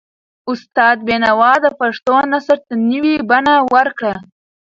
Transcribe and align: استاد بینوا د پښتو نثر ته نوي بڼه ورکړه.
استاد 0.51 0.97
بینوا 1.07 1.53
د 1.65 1.67
پښتو 1.79 2.15
نثر 2.33 2.57
ته 2.67 2.73
نوي 2.89 3.15
بڼه 3.29 3.55
ورکړه. 3.73 4.13